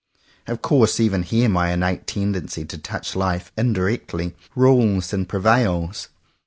Of 0.47 0.63
course 0.63 0.99
even 0.99 1.21
here 1.21 1.47
my 1.47 1.69
innate 1.69 2.07
tendency 2.07 2.65
to 2.65 2.77
touch 2.79 3.15
life 3.15 3.51
indirectly, 3.55 4.35
rules 4.55 5.13
and 5.13 5.29
prevails. 5.29 6.07